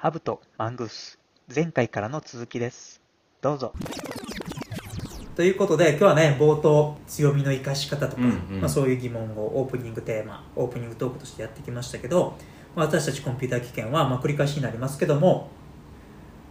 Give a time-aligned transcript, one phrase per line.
[0.00, 1.18] ハブとマングース
[1.52, 3.02] 前回からの続きです。
[3.42, 3.72] どうぞ。
[5.34, 8.60] ということで今日はね冒頭強みの生かし方とか、うんうん。
[8.60, 12.36] まあ、そういう疑問をオープニングテーマオープニングトークとしてやってきましたけど、
[12.76, 15.50] まあ私たちコンピューター危険は、まあ、繰り返しになりますけども、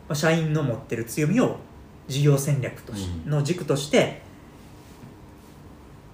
[0.09, 1.55] まあ、社員の持ってる強みを
[2.09, 4.23] 事業戦略としうんの軸として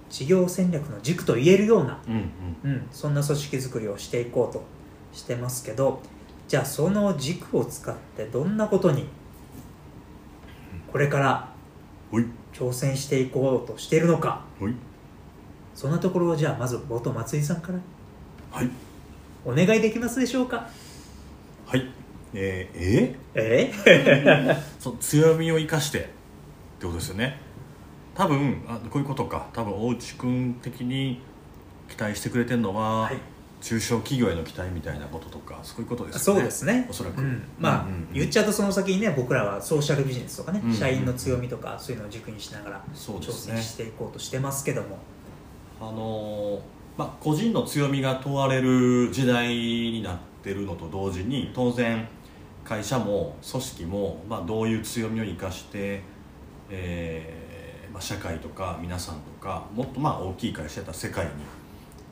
[0.08, 2.30] 事業戦略の軸と言えるようなうん
[2.64, 2.70] うん。
[2.70, 4.62] うん、そんな組織づくりをしていこうと
[5.12, 6.00] してますけど
[6.48, 9.06] じゃあその軸を使ってどんなことに
[10.92, 11.48] これから
[12.52, 14.44] 挑戦していこうとしているのか。
[14.60, 14.74] ほい。
[15.74, 17.78] そんなところをじゃあまず冒頭松井さんから。
[18.52, 18.70] はい。
[19.44, 20.68] お願いできますでしょうか。
[21.66, 21.90] はい。
[22.32, 23.72] えー、え
[24.46, 27.40] え そう強みを生かしてってことですよね。
[28.14, 29.48] 多分あこういうことか。
[29.52, 31.20] 多分大内君的に
[31.88, 33.33] 期待してくれてるのは、はい
[33.64, 36.40] 中小企業への期待みたいなこととかそういうことですね。
[36.40, 36.86] うですね。
[36.90, 38.08] おそらく、うん、まあ、うんうんうん。
[38.12, 40.78] 言っちゃうとその先にね僕らはソーシャルビジネスとかね、うんうんうん。
[40.78, 44.98] 社員の強みとかそういうのを軸にしながら挑戦していこうとしてますけども、
[45.80, 46.60] あのー
[46.98, 52.06] まあ、個人の強みが問われる時代になってるのと同時に当然
[52.64, 56.02] 会社も組織も、まあ、どういう強みを生かして、
[56.68, 61.30] えーまあ、社会とか皆さんとかもっとまあ大きい会社やったら世界に、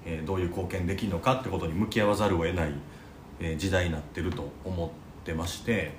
[0.05, 2.72] えどういう貢献できるのかってことに向き合わざるを得ない、
[3.41, 4.91] え時代になってると思っ
[5.25, 5.92] てまして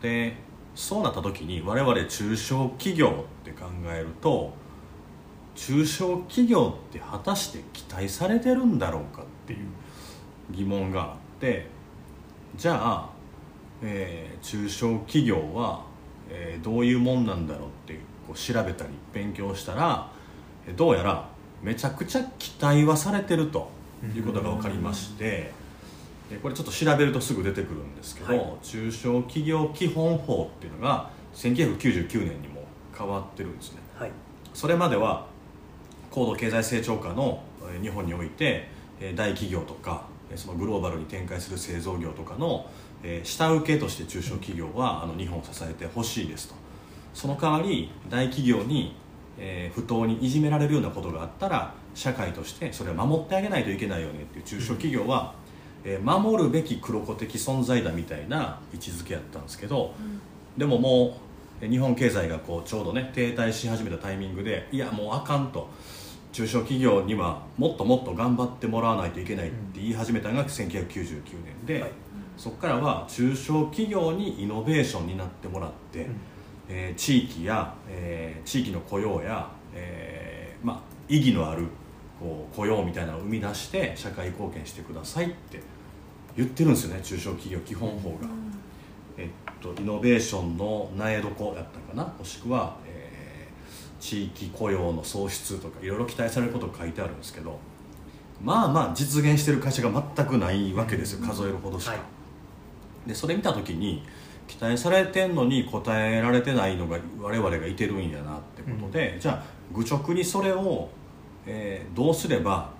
[0.00, 0.34] で
[0.74, 4.52] そうなった時に我々中小企業って考えると
[5.54, 9.60] 中小企業って果たして期待されてるんだろうかっていう
[10.50, 11.66] 疑問があって
[12.56, 13.10] じゃあ、
[13.82, 15.82] えー中小企業は、
[16.28, 20.10] えーどういうもんなんだろうってこう調べたり勉強したら
[20.68, 21.28] えどうやら
[21.62, 23.70] めちゃくちゃ期待はされてると
[24.14, 25.52] いうことが分かりまして
[26.30, 28.52] でこれちょっと調べるとすぐ出てくるんですけど、はい。
[28.62, 32.64] 中小企業基本法っていうのが1999年にも
[32.96, 33.78] 変わってるんですね。
[33.94, 34.10] はい。
[34.52, 35.26] それまでは
[36.10, 37.42] 高度経済成長下の
[37.72, 38.68] えー日本において
[39.00, 42.68] えー大企業とかえーそのグローバルに展開する製造業とかの
[43.04, 46.54] えー下請けとして中小企業はあの日本を支えてほしいですと。
[47.14, 48.96] その代わり大企業に
[49.38, 55.34] えー不当にいじめられるようなことがあったら社会としてそれを守ってあげないといけないよねっていう中小企業は、
[55.84, 59.94] えー守るべき黒子的存在だみたいな位置づけやったんですけど、
[60.56, 61.18] でもも
[61.60, 65.68] うえー日本経済がこうちょうどね停滞し始めたタイミングでいやもうあかんと。
[66.32, 71.92] 中小企業にはもっともっと頑張ってもらわないといけないって言い始めたのが1999年で、はい。
[72.36, 76.16] そこからは中小企業にイノベーションになってもらって、うん
[76.68, 81.66] えー地域や、えー地域の雇用や、えーまあ、意義のある
[82.20, 85.60] こう雇用みたいなのを生み出して社会貢献してくださいって
[86.36, 88.28] 言ってるんですよね中小企業基本法が。
[89.18, 89.28] えっ
[89.62, 93.06] と、イノベーションの苗床やったかなもしくは、えー
[93.98, 97.58] 地域雇用の創出とかいろいろ期待されることが書いてあるんですけど
[98.42, 103.08] まあまあ実現してる会社が全くないわけですよ、数えるほどしか、はい。
[103.08, 104.04] でそれ見た時に
[104.46, 110.88] 期待されてんのに応えられてないのが我々がいてるんやなってことで、じゃあ愚直にそれを、
[111.46, 112.70] えーどうすれば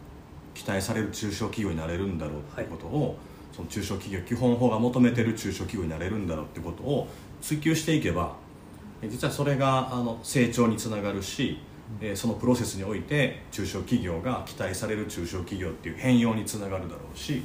[0.54, 3.16] 期待される中小企業になれるんだろうってことを、
[3.52, 7.08] その中小企業基本法が求めてる中小企業になれるんだろうってことを
[7.40, 8.36] 追求していけば
[9.02, 11.58] え実はそれがあの成長につながるし、
[12.00, 17.42] えーそのプロセスにおいて中小企業が期待される中小企業っていう変容につながるだろうし、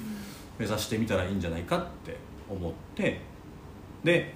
[0.57, 2.17] 目指してみたらいいんじゃないかって
[2.49, 3.19] 思って
[4.03, 4.34] で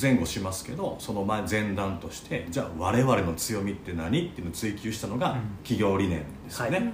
[0.00, 5.40] 前後しますけどその前前段としてじゃあ我々の強みって何っていうのを追求したのがうん。
[5.62, 6.78] 企業理念ですよね。
[6.78, 6.92] はい。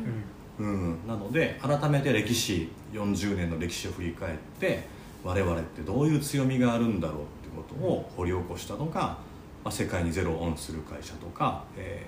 [0.59, 4.84] うん、なので改めて歴史40年の歴史を振り返って
[5.25, 9.19] 我々ってどういう強みがあるんだろうってことを掘り起こしたのが、ま
[9.65, 12.05] あ、世界にゼロをオンする会社とか、え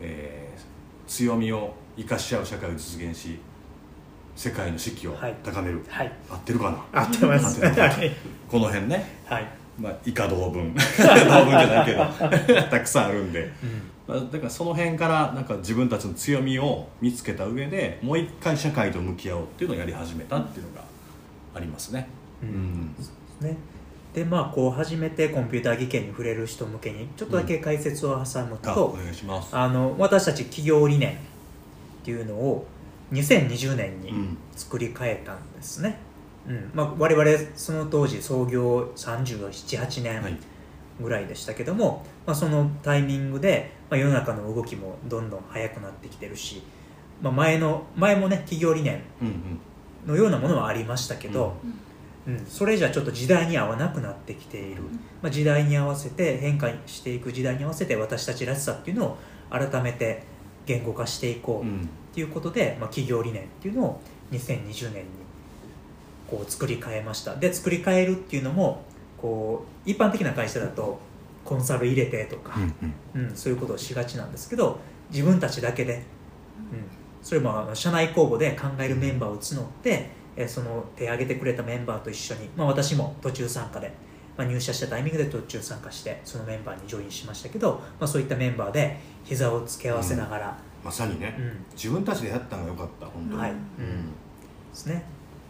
[0.00, 3.40] ーえー強みを生かし合う社会を実現し
[4.38, 5.34] 世界の士気をはい。
[5.42, 6.12] 高める、はい。
[6.30, 7.02] 合ってるかな？
[7.02, 7.60] 合ってます。
[8.48, 10.52] この辺ね、はい、まあ、以下同文。
[10.54, 11.92] 同文じゃないけ
[12.52, 12.62] ど。
[12.70, 13.40] たくさんあるんで。
[13.40, 13.50] うん。
[14.06, 20.84] まあだからその辺からなんか自分たちの強みを見つけた上でもう一回社会と向き合おうっていうのをやり始めたっていうのが
[21.56, 22.08] ありますね。
[22.40, 22.94] うん。
[23.40, 23.56] ね。
[24.14, 29.48] でまあこう初めてコンピューター技研に触れる人向けにちょっとだけ解説を挟むと、願いします。
[29.56, 31.16] あの私たち企業理念っ
[32.04, 32.68] ていうのを
[33.12, 35.98] 2020年にうん作り変えたんですね、
[36.46, 36.70] うん。
[36.74, 40.32] まあ、我々その当時創業378はい。
[40.32, 40.38] 年
[41.00, 46.62] ぐらいでしたけども、まあ、そのタイミングで、まあ、世の中の動きもどんどん速くなってきてるし、
[47.22, 49.60] まあ、前の前もね企業理念うんうん。
[50.06, 51.54] のようなものはありましたけど、
[52.26, 54.82] うん、それじゃちょっと時代に合わなくなってきている、
[55.22, 59.18] まあ、時代に合わせて変化していく時代に合わせて私たちらしさっていうのを
[59.50, 60.22] 改めて
[60.66, 61.88] 言語化していこうっうん
[62.18, 64.00] ていうことで、まあ、企業理念っていうのを
[64.32, 65.08] 2020年に
[66.28, 67.36] こう作り変えました。
[67.36, 68.82] で作り変えるっていうのも
[69.16, 70.98] こう一般的な会社だと
[71.44, 72.58] コンサル入れてとか、
[73.14, 74.80] うんうん、そういうことをしがちなんですけど
[75.10, 76.02] 自分たちだけで、うん、
[77.22, 83.92] それも社内公募で考えるメンバーを募って、えーその手を挙げてくれたメンバーと一緒に、まあ、私も途中参加で、
[84.36, 91.64] まあ、入社したタイミングで途中参加してそのメンバーにジョインしましたけど、まあ、そういったメンバーで膝を付け合わせながら、まさにね、うん。
[91.74, 93.56] 自分たちでやったのが良かった本当に、はい、ううん。
[93.56, 93.62] で
[94.72, 95.04] すね、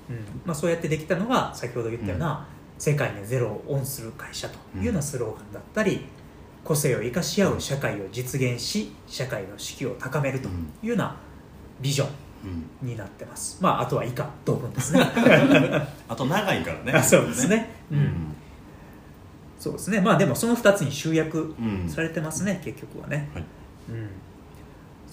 [0.09, 0.17] うん。
[0.45, 2.47] まあ、そうやってできたのが先ほど言ったような、
[2.79, 6.07] 世界にゼロをオンする会社というようなスローガンだったり、
[6.65, 10.51] 個性を生かし合う社会を実現し社会の士気を高めるとい
[10.85, 11.17] うような
[11.81, 12.09] ビジョン
[12.83, 12.89] うん。
[12.89, 13.59] になってます。
[13.61, 15.01] まああとは以下同文ですね。
[16.09, 16.93] あと長いからね。
[16.93, 18.01] あ そうですね、ううん。
[18.03, 18.13] ん
[19.59, 20.01] そうですね。
[20.01, 21.89] まあでもその2つに集約うん。
[21.89, 23.45] されてますね、結局はね、はい。
[23.91, 24.09] うん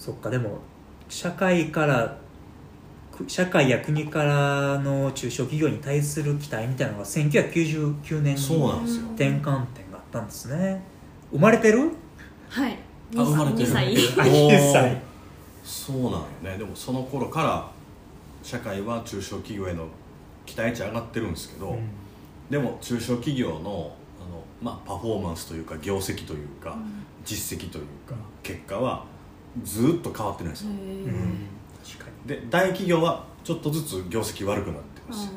[0.06, 0.60] そっかでも
[1.08, 2.16] 社会から
[3.10, 9.06] く社会や国からの中小企業に対する期待みたいなのが1999年にそうなんですよ。
[9.08, 10.80] 転換点があったんですね。
[11.32, 11.90] 生まれてる？
[12.48, 12.78] はい。
[13.16, 13.68] あ生まれてる。
[13.68, 14.50] 2歳あおー。
[14.50, 15.02] 9歳
[15.64, 16.56] そうなんよね。
[16.56, 17.68] でもその頃から
[18.44, 19.88] 社会は中小企業への
[20.44, 21.76] 期待値上がってるんですけど、
[22.48, 23.92] でも中小企業のあの、
[24.62, 26.78] まあ、パフォーマンスというか業績というか、
[27.24, 28.14] 実績というか
[28.44, 29.04] 結果は
[29.64, 30.76] ずっと変わってないんですよ、うん。
[30.76, 30.80] へ
[31.84, 35.30] 確かにで大企業はちょっとずつ業績悪くなってます。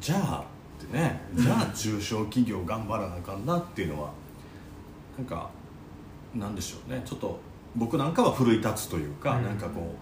[0.00, 0.44] じゃあ
[0.84, 4.12] ってねじゃあ中小企業頑張らなあかんなっていうのは
[5.16, 5.50] なんか
[6.34, 7.02] なんでしょうね。
[7.04, 7.40] ちょっと
[7.74, 9.44] 僕なんかは奮い立つというか、うん。
[9.44, 9.94] なんかこ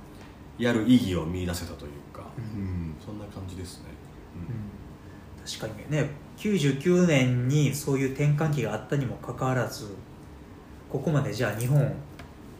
[0.59, 2.61] うやる意義を見出せたというか、うん。
[2.61, 3.85] うんそんな感じですね、
[4.37, 5.47] うん。
[5.47, 9.95] 確かにね99年にそういう転換期があったにもかかわらず
[10.95, 11.93] ここまでじゃあ日本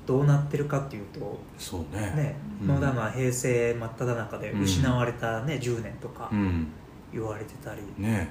[0.05, 2.01] どうなってるかっていうとそうね。
[2.17, 2.67] ね、うん。
[2.67, 6.67] まだまあ平成真っ只中で失われた、ね10年とかうん。
[7.13, 8.29] 言われてたり、ね。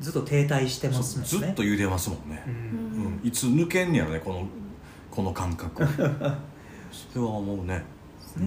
[0.00, 1.46] ずっと停滞してますそもんね。
[1.48, 2.42] ずっと言うてますもんね。
[2.46, 2.52] う、ん。
[2.52, 3.20] うん。
[3.22, 4.46] いつ抜けんねやろねこの
[5.10, 5.84] この感覚
[6.90, 7.84] それは思うね。
[8.20, 8.46] ですね。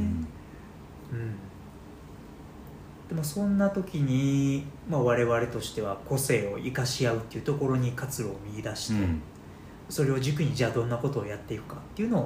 [1.12, 1.36] うん。
[3.08, 9.22] でもそんな時に、まあ、我々としては個性を生かし合うっていうところに活路を見出して、うん
[9.92, 12.24] それを軸にじゃあどんなことをやっていくかっていうのを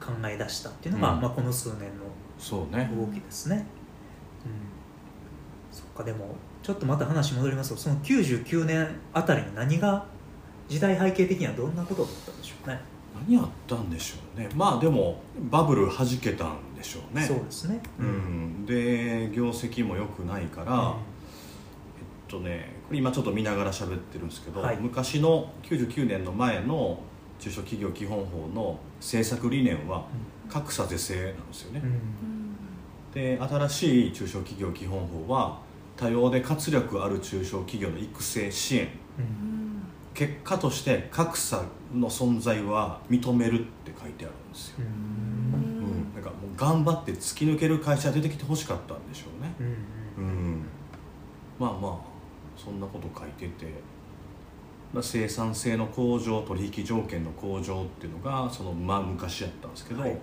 [0.00, 1.20] 考え出したっていうのが、うん。
[1.20, 1.90] まあ、この数年
[2.38, 2.90] そうね。
[2.92, 3.56] の動きですね、
[4.44, 4.52] うん、
[5.70, 10.04] そっかでもちょっとまた話戻りますとその99年あたりに何が
[10.68, 12.80] 時代背景的にはどんなことだったんでしょうね。
[13.28, 14.48] 何あったんでしょうね。
[14.56, 15.20] まあでも
[15.50, 17.22] バブル弾けたんでしょうね。
[17.22, 17.80] そうですね。
[17.98, 24.76] うん、で業績も良くないから、えっとねこれ今ちょっと見ながら喋ってるんですけど、はい。
[24.76, 26.98] 昔の99年の前の
[27.38, 30.06] 中小企業基本法の政策理念は
[30.48, 31.82] 格差是正なんですよね。
[31.82, 32.56] う、ん。
[33.12, 35.58] で新しい中小企業基本法は
[35.96, 38.88] 多様で活力ある中小企業の育成支援。
[39.18, 39.82] うん。
[40.14, 41.64] 結果として格差
[41.94, 44.88] の存在は認めるって書いてあるんですよ、ううん。
[46.10, 49.54] ん、なんかもう頑張って突き抜ける会社出てきてほしかったんでしょうね。
[50.18, 50.24] うん。
[50.24, 50.62] うん。
[51.58, 52.11] まあまあ
[52.64, 53.66] そんなこと書いてて、
[54.92, 60.16] まあ、生産性の向上取引条件の向上っていうのがそのまあ昔やったんですけど、はい。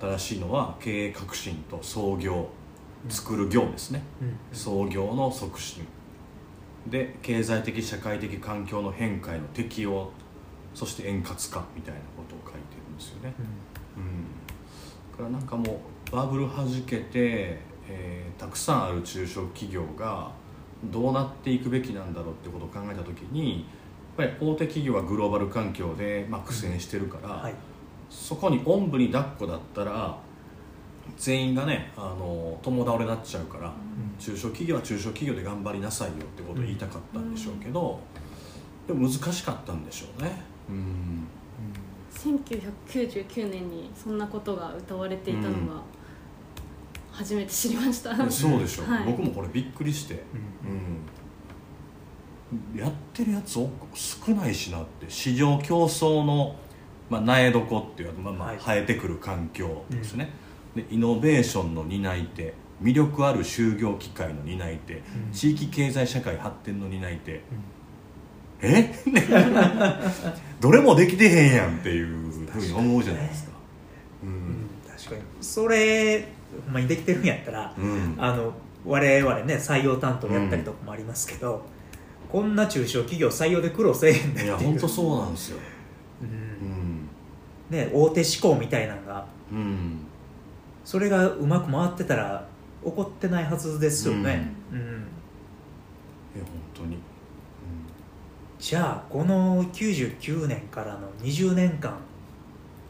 [0.00, 2.48] 新しいのは経営革新と創業
[3.08, 5.84] 作る業ですね、うん創業の促進。
[6.86, 10.12] で経済的社会的環境の変化への適応
[10.74, 13.34] そして円滑化みたいなことを書いてるんですよね、
[13.96, 20.30] うん、だからなんかもうバブル弾けて、えーたくさんある中小企業が
[20.84, 23.66] どうなっていくべきなんだろうってことを考えた時に
[24.18, 27.54] やっぱり大手企業はグローバル環境で、まあ、苦戦してるから、はい。
[28.08, 30.18] そこにおんぶに抱っこだったら
[31.16, 33.72] 全員がねあの共倒れになっちゃうから、
[34.18, 38.00] 中小企業は中小企業で頑張りなさいよってことを言いたかったんでしょうけど、
[38.86, 40.42] でも難しかったんでしょうね。
[40.68, 41.26] うん。
[42.12, 45.82] 1999年にそんなことが歌われていたのが
[47.20, 49.04] 初めて知りました、そうでしょう、はい。
[49.04, 50.22] 僕もこれびっくりして、
[50.64, 50.80] うん。
[52.74, 53.54] うん、やってるやつ
[53.94, 56.56] 少ないしなって市場競争の、
[57.10, 58.58] まあ、苗床っていうまあまあはい。
[58.58, 60.30] 生えてくる環境ですね、
[60.74, 65.02] でイノベーションの担い手魅力ある就業機会の担い手、ん。
[65.30, 67.40] 地域経済社会発展の担い手、うん。
[68.62, 68.94] え？
[70.58, 72.06] どれもできてへんやんっていう
[72.50, 73.52] ふうに思うじゃないですか。
[74.24, 74.32] ううん。
[74.32, 74.36] ん。
[74.88, 75.22] 確かに。
[75.42, 78.14] それほんまにできてるんやったらうん。
[78.18, 78.52] あの
[78.84, 81.62] 我々ね採用担当やったりとかもありますけど、
[82.30, 84.70] こんな中小企業採用で苦労せえへんねんいやっていう。
[84.70, 85.58] 本当そうなんですよ。
[86.22, 86.30] ううん。
[86.30, 87.08] ん
[87.68, 89.98] ね、大手志向みたいなのがうん。
[90.84, 92.46] それがうまく回ってたら
[92.84, 94.78] 起こってないはずですよね、うん。
[94.78, 96.96] いや本当に、
[98.58, 101.98] じゃあこの99年からの20年間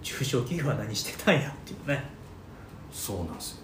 [0.02, 2.04] 中小企業は何してたんやっていうね
[2.92, 3.56] そうなんですよ。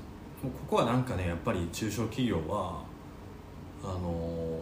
[0.42, 2.82] ここはなんかねやっぱり中小企業は
[3.82, 4.60] あの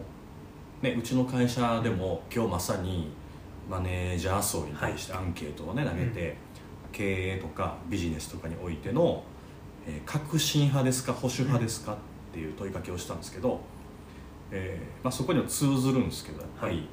[0.81, 3.11] ねうちの会社でも今日まさに
[3.69, 6.37] マネージャー層に対してアンケートをね投げて、
[6.91, 9.23] 経営とかビジネスとかにおいての、
[9.87, 11.97] えー革新派ですか保守派ですかっ
[12.33, 13.59] ていう問いかけをしたんですけど、
[14.51, 16.75] えーまあ、そこには通ずるんですけどやっぱはい。
[16.75, 16.87] り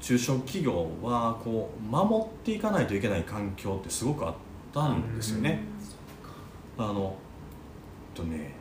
[0.00, 4.34] 中小企業はこう守っていかないといけない環境ってすごくあっ
[4.72, 5.60] たんですよね。
[6.78, 7.16] あの
[8.16, 8.54] えっとね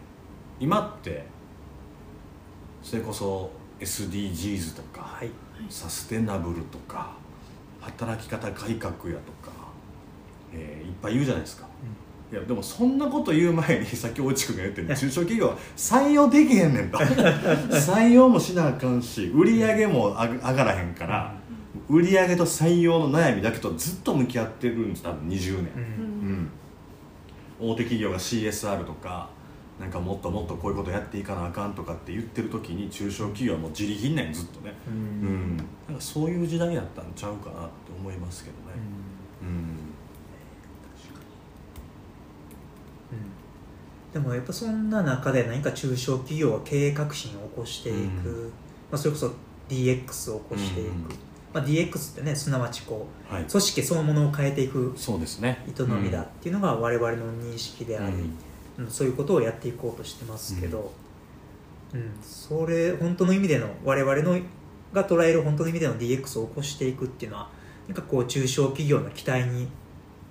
[0.59, 1.25] 今って
[2.81, 5.29] それこそ SDGs とかはい。
[5.69, 7.13] サステナブルとか
[7.81, 9.51] 働き方改革やとか、
[10.53, 11.67] えーいっぱい言うじゃないですか、
[12.31, 16.97] いやでもそんなこと言う前に さっき大地君が言ってる中小企業は採用できへんねんと。
[17.73, 21.33] 採用もしなあかんし売り上げも上が上がらへんから
[21.89, 25.37] 売り上げと採用の悩みだけとずっと向き合ってるんです多分20年。
[25.45, 26.49] うん、ううんん、
[27.59, 29.29] 大手企業が CSR とか
[29.79, 34.97] なんかもっともっとこういうことやっていかなあかんとかって言ってる時に中小企業はもう自力んないずっとね、ううん。
[35.53, 38.63] ん、なんかそういう時代だったんちゃうかなって思いますけどね、
[39.41, 39.77] うん。
[44.13, 48.09] でもやっぱそんな中で何か中小企業は経営革新を起こしていく、うん。
[48.47, 48.51] ま
[48.93, 49.31] あ、それこそ
[49.69, 51.26] DX を起こしていく、うん
[51.57, 53.43] まあ、DX ってねすなわちこはい。
[53.43, 55.63] う組織そのものを変えていくそうですね。
[55.67, 58.15] 営みだっていうのが我々の認識であり、
[58.77, 58.87] うん。
[58.89, 60.93] そういうことをやっていこうとしてますけど、
[61.93, 62.11] うん。
[62.21, 64.39] それ本当の意味での我々の
[64.93, 67.49] が捉える本当の意味での DX を起こしていくっていうのは
[67.87, 69.67] なんかこう中小企業の期待に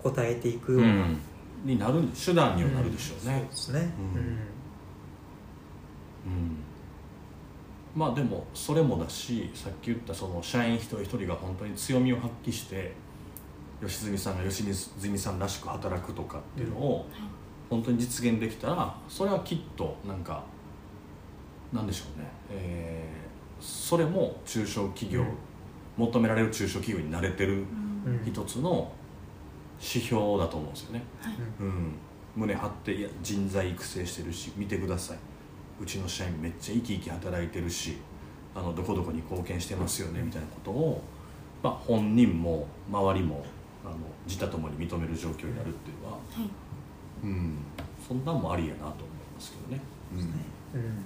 [0.04, 1.18] 応えていくような、うん。
[1.64, 3.92] になる手段にはなるでしょうね、そうですね、
[6.26, 6.32] うん。
[6.32, 6.65] うん
[7.96, 12.92] まあでもそれもだしさっき言ったその社員一人一人が本当に強みを発揮して
[13.80, 17.06] 吉住さんが吉住さんらしく働くとかっていうのを
[17.70, 20.44] 本当に実現できたらそれはきっとなんか
[21.72, 23.26] なんでしょうね、えー
[23.60, 25.28] それも中小企業、うん。
[25.96, 28.22] 求められる中小企業になれてるうん。
[28.24, 28.92] 一つの
[29.80, 31.02] 指標だと思うんですよね。
[31.20, 31.34] はい。
[31.60, 31.94] うん、
[32.36, 35.18] 胸張っていや人材育成してるし見てください
[35.80, 37.96] うちの社員めっちゃ生き生き働いてるし
[38.54, 41.02] あのどこどこに貢献してますよねみたいなことを、
[41.62, 43.44] まあ、本人も周りも
[43.84, 46.50] あの自他ともに認める状況になるっていうのは、はい。
[47.22, 47.58] うん、
[48.06, 48.96] そんなんもありやなと思い
[49.34, 49.82] ますけどね。
[50.74, 51.04] うん。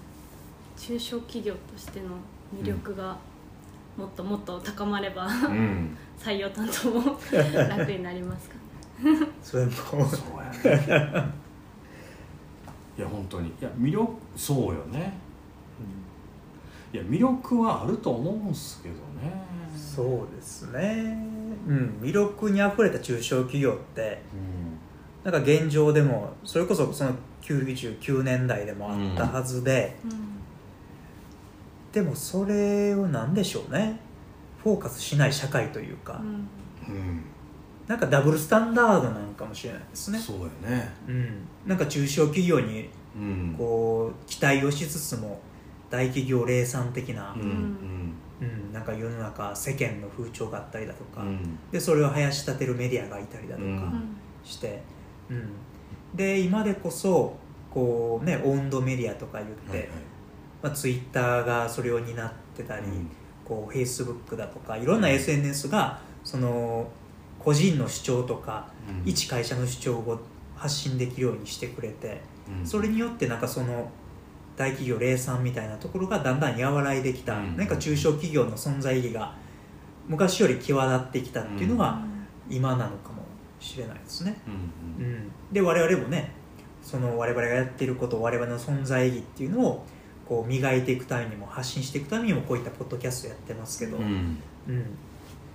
[0.76, 2.06] 中小企業としての
[2.56, 3.18] 魅力が
[3.96, 7.18] もっともっと高まればうん、うん、 採用担当も
[7.68, 8.56] 楽になりますか
[9.42, 9.72] それも。
[9.72, 9.96] そ
[10.64, 11.49] うやね。
[13.00, 13.48] いや本当に。
[13.48, 15.14] いや魅力そうよね。
[16.92, 19.32] いや魅力はあると思うんすけどね。
[19.74, 21.16] そうですね、
[21.66, 24.20] うん、魅力にあふれた中小企業って
[25.24, 25.32] うん。
[25.32, 30.42] なんか現状でもそれこそその99年代でもあったはずで、うん。
[31.92, 33.98] でもそれを何でしょうね。
[34.62, 36.26] フォーカスしない社会というか、うん。
[36.26, 37.24] うん
[37.90, 40.88] なんかダブルスタンダードなのかもしれないですね、そうやね。
[41.08, 43.54] うん、なんか中小企業にうん。
[43.58, 45.40] こう期待をしつつも
[45.90, 48.72] 大企業零散的な、うんうん。
[48.72, 51.28] なんか世の中世間の風潮があったりだとか、うん。
[51.28, 54.16] うんでそれを生やし立てるメディアがいたりだとかうん。
[54.44, 54.82] して、
[55.28, 55.48] うん。
[56.14, 57.36] で今でこそ
[57.72, 59.88] こうねオウンドメディアとか言って、はいはい。
[60.62, 63.10] まあ、ツイッターがそれを担ってたり、うん。
[63.44, 66.86] こうフェイスブックだとかいろんな SNS がその
[67.42, 69.10] 個人の主張とか、うん。
[69.10, 70.20] 一会社の主張を
[70.54, 72.20] 発信できるようにしてくれて
[72.60, 72.66] うん。
[72.66, 73.90] それによってなんかその
[74.56, 77.56] 大企業零散みたいなところがだんだん和らいできた、うん。
[77.56, 79.34] なんか中小企業の存在意義が
[80.06, 82.02] 昔より際立ってきたっていうのが
[82.48, 83.22] 今なのかも
[83.58, 84.36] しれないですね。
[84.46, 85.12] うんうん。
[85.12, 86.32] うん、で我々もね
[86.82, 89.86] その我々がやっていること我々の存在意義っていうのを
[90.28, 94.04] こう磨いていくためにも発信していくためにもこういったポッドキャストやってますけど、うん。
[94.68, 94.84] うん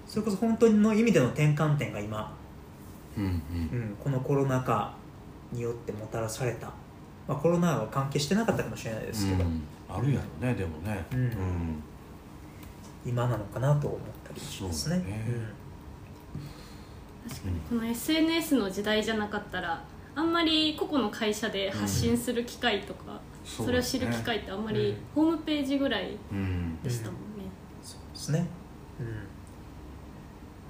[0.08, 2.36] それこそ本当の意味での転換点が今、
[3.18, 3.30] うんうん。
[3.30, 4.94] うん、このコロナ禍
[5.52, 6.68] によってもたらされた、
[7.28, 9.64] まあ、コロナは関係してなかったかもしれないですけど、うん。
[9.90, 11.06] あるやろねでもね。
[11.12, 11.84] うん。
[13.06, 15.04] 今なのかなと思ったりしますね。
[17.28, 19.84] 確かにこの SNS の時代じゃなかったら
[20.16, 27.44] あんまり個々の会社で発信する機会とかそれを知る機会ってあんまりホームページぐらいうんでしたもんね、
[27.84, 28.48] そうですね、
[29.00, 29.25] うん、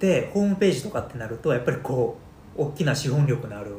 [0.06, 2.18] でホームページとかってなるとやっぱりこ
[2.56, 3.72] う大きな資本力のある、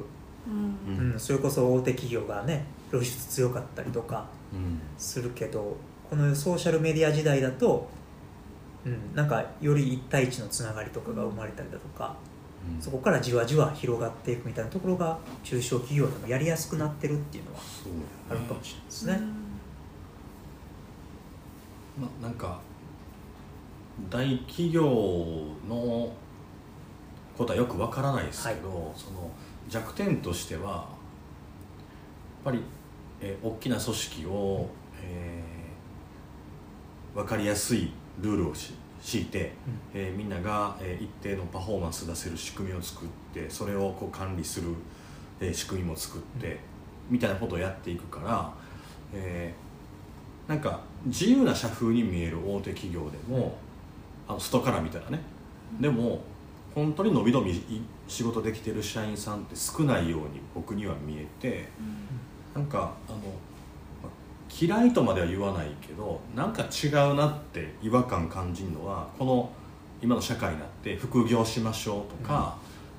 [0.48, 0.94] うん。
[0.94, 4.80] うんうん、それこそ大手企業がね露出強かったりとかうん。
[4.98, 5.76] するけど
[6.10, 7.88] このソーシャルメディア時代だと、
[8.84, 12.16] うん、なんかより一対一のつながりとかが生まれたりだとか
[12.74, 12.82] うん。
[12.82, 17.60] そこからじわじわ広がっていくみたいなところが中小企業でもやりやすくなってるっていうのは
[18.30, 19.20] あるかもしれないですね。
[21.96, 22.60] まなんか
[24.10, 24.82] 大企業
[25.68, 26.12] の
[27.36, 29.30] ことはよくわからないですけど、その
[29.68, 30.84] 弱点としてはやっ
[32.44, 32.62] ぱり、
[33.20, 34.68] えー大きな組織を、
[35.02, 39.52] えー、分かりやすいルールをし敷いて、
[39.92, 44.68] えーみんなが、えー一定のパフォーマンス出せる仕組みを作ってそれをこう管理する、
[45.40, 46.58] えー仕組みも作って、
[47.10, 48.52] みたいなことをやっていくから、
[49.14, 49.66] えー
[50.48, 53.56] なんか自由な社風に見える大手企業でも
[54.28, 55.20] あの外から見たらね。
[55.80, 56.20] でも
[56.74, 61.68] 本当に伸び伸びい仕事できてる社員さんって少ないように僕には見えて
[62.54, 63.18] なんかあの
[64.02, 64.10] ま
[64.50, 69.50] 嫌いとまでは言わないけどなんか違うなって違和感感じるのはこの
[70.02, 72.58] 今の社会になって副業しましょうとか、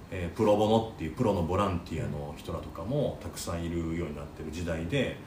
[0.09, 5.17] えープロボノっていうプロのボランティアの人らとかもたくさんいるようになってる時代で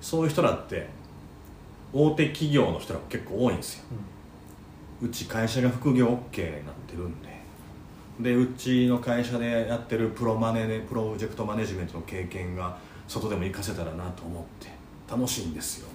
[0.00, 0.88] そういう人らって
[1.92, 3.84] 大手企業の人らも結構多いんですよ。
[3.90, 3.94] う
[5.10, 7.36] ち会社が副業 OK になってるんで。
[8.20, 14.68] でうちの会社でやってるプロマネねプロジェクトマネジメントの経験が外でも活かせたらなと思って。
[15.10, 15.88] 楽しいんですよ。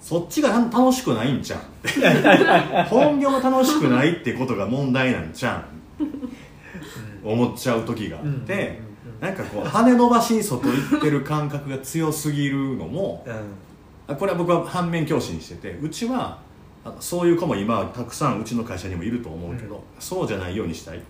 [0.00, 2.82] そっちが楽しくないんちゃう？
[2.82, 5.66] ん 本業が楽しくないってことが問題なんちゃ
[5.98, 6.04] う？
[6.04, 8.78] ん思っちゃう時があって、
[9.20, 13.32] なんかこう羽伸ばしに外行ってる感覚が強すぎるのもうん。
[13.32, 13.36] あ
[14.16, 16.38] これは僕は反面教師にしててうちは
[17.00, 19.82] そういう子も今はたくさんうちの会社にもいると思うけど、うん。
[19.98, 21.00] そうじゃないようにしたい。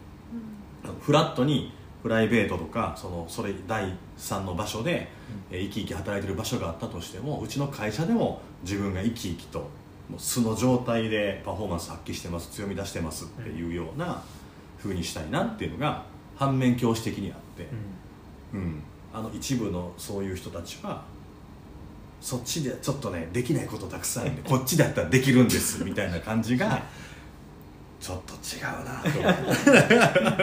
[0.84, 5.08] あのフラットにプライベートとかそのそれ第三の場所で、
[5.50, 9.68] えー生き生き働いてる場所があったとしてもうちの会社でも自分が生き生きと
[10.16, 14.22] 素の状態でパフォーマンス発揮してます強み出してますっていうような
[14.78, 16.04] 風にしたいなっていうのが
[16.36, 17.68] 反面教師的にあって。
[18.54, 18.82] うん、
[19.12, 21.04] あの一部のそういう人たちは
[22.20, 26.82] そっちでちょっとねできないことたくさんあるんでこっちだったらできるんですみたいな感じが
[28.00, 29.56] ちょっと違うなと思っ
[29.88, 29.94] て。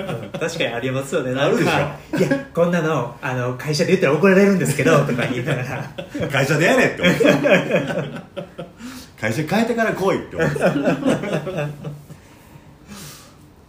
[0.02, 0.32] うん。
[0.32, 1.34] 確かにありますよね。
[1.40, 1.70] あるでしょ
[2.18, 5.90] いやこんなのあの会社で言ったら怒られるんですけど とか言いながら。
[6.30, 7.26] 会社でやれって思って。
[9.20, 10.60] 会社変えてから来いって思って。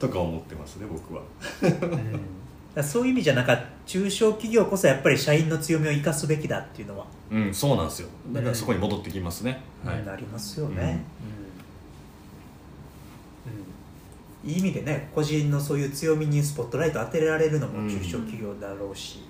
[0.01, 1.23] とか思ってますね僕は。
[2.77, 2.85] うん。
[2.85, 8.09] そういう意味じゃなんか中小企業こそやっぱり社員の強みを生かすべきだっていうのは、うんそうなんですよ。
[8.33, 10.05] だからそこに戻ってきますね、はい。
[10.05, 11.05] なりますよね、
[14.45, 14.49] うん。
[14.49, 14.51] うん。
[14.51, 19.21] いい意味でね個人のそういう強みにスポットライト当てられるのも中小企業だろうし、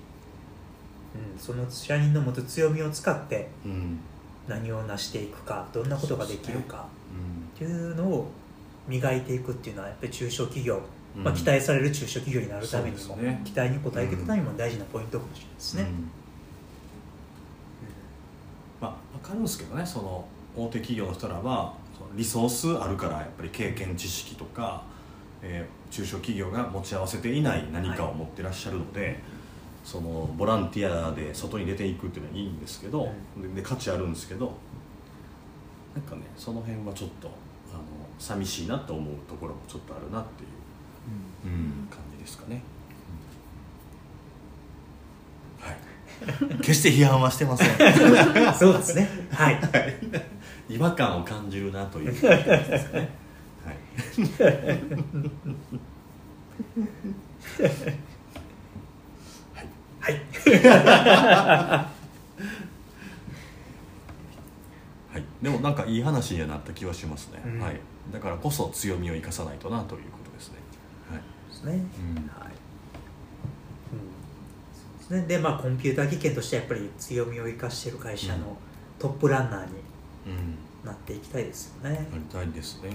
[1.14, 1.38] うん。
[1.38, 4.00] その社員の持つ強みを使ってうん。
[4.48, 7.66] 何を成していくかどんなことができるかうん。
[7.66, 8.30] っていうのを
[8.88, 10.82] 磨いていくっていうのはやっぱり中小企業、うん
[11.24, 13.40] まあ、期待される中小企業になるためにも、ね。
[13.44, 15.82] 期待に応えていくためにも大事なポイントかもしれないですね。
[15.82, 16.10] うん。
[18.80, 21.74] まあ、分かるんですけどねその大手企業の人らは
[22.14, 24.82] リソースあるからやっぱり経験知識とか、
[25.42, 29.20] えー中小企業が持ち合わせていない何かを持ってらっしゃるので、
[29.84, 34.52] そのボランティアで外に出ていくっていうのはいいんですけど、でで価値あるんですけど
[35.94, 37.28] なんかねその辺はちょっと
[37.72, 37.82] あの
[38.18, 40.55] 寂しいなと思うところもちょっとあるなっていう、うん
[41.90, 42.62] 感じですかね。
[45.60, 47.68] はい、決して批判はしてません
[48.54, 49.08] そうですね。
[49.30, 49.60] はい。
[50.68, 53.08] 違和感を感じるなという感じですね。
[53.64, 53.76] はい。
[60.00, 60.14] はい。
[65.12, 65.24] はい。
[65.42, 67.40] でもなんかいい話にはなった気はしますね。
[67.44, 67.80] うんはい。
[68.12, 70.25] だからこそ強みを生かさないとなということ
[71.56, 71.72] ですね。
[72.28, 72.50] はい。
[75.10, 75.38] ですね。
[75.38, 78.56] まあ、コンピューター技研としてはやっぱり強みを生かしている会社うんの
[78.98, 79.72] トップランナーに
[80.26, 80.58] うん。
[80.86, 82.08] なっていきたいですよね。
[82.10, 82.88] なりたいですね。
[82.90, 82.94] うん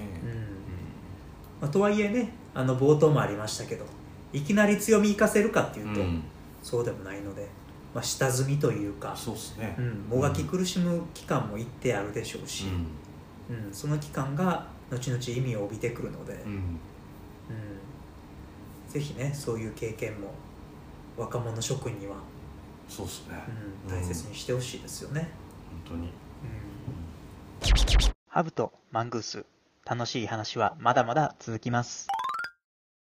[1.60, 3.84] まあ、とはいえね、あの冒頭もありましたけど、
[4.32, 6.22] いきなり強み生かせるかっていうと、うん
[6.62, 7.48] そうでもないので、
[7.92, 9.74] まあ、下積みというか、そうですね。
[9.78, 12.66] うん、もがき苦しむ期間も一定あるでしょうし、
[13.48, 13.56] うん。
[13.56, 16.78] うんその期間が後々意味を帯びてくるので、うんうん。
[18.92, 20.34] ぜひねそういう経験も
[21.16, 22.16] 若者諸君には
[22.88, 23.38] そうですね。
[23.88, 25.30] うん、大切にしてほしいですよね、
[25.86, 26.12] 本当に。
[28.28, 29.46] ハブとマングース
[29.86, 32.08] 楽しい話はまだまだ続きます